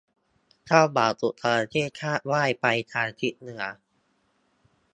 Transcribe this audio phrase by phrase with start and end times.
[0.65, 3.63] เจ้าบ่าวถูกจระเข้คาบว่ายไปทางทิศเหนือ